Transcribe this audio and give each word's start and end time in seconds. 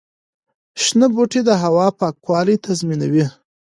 شنه 0.83 1.07
بوټي 1.13 1.41
د 1.45 1.49
هوا 1.63 1.87
پاکوالي 1.99 2.55
تضمینوي. 2.65 3.25